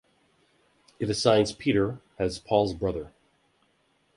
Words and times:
It 0.97 1.11
assigns 1.11 1.51
Peter 1.51 2.01
as 2.17 2.39
Paul's 2.39 2.73
brother. 2.73 3.11